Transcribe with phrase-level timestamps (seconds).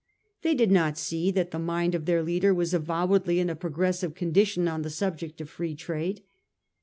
[0.41, 4.15] They did not see that the mind of their leader was avowedly in a progressive
[4.15, 6.23] condition on the subject of Free Trade.